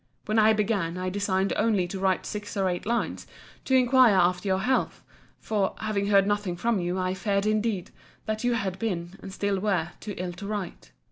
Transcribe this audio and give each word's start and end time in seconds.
When 0.25 0.39
I 0.39 0.51
began, 0.53 0.97
I 0.97 1.11
designed 1.11 1.53
only 1.57 1.87
to 1.89 1.99
write 1.99 2.25
six 2.25 2.57
or 2.57 2.67
eight 2.67 2.87
lines, 2.87 3.27
to 3.65 3.75
inquire 3.75 4.15
after 4.15 4.47
your 4.47 4.61
health: 4.61 5.03
for, 5.39 5.75
having 5.79 6.07
heard 6.07 6.25
nothing 6.25 6.55
from 6.55 6.79
you, 6.79 6.97
I 6.97 7.13
feared 7.13 7.45
indeed, 7.45 7.91
that 8.25 8.43
you 8.43 8.53
had 8.53 8.79
been, 8.79 9.11
and 9.21 9.31
still 9.31 9.59
were, 9.59 9.89
too 9.99 10.15
ill 10.17 10.33
to 10.33 10.47
write. 10.47 10.91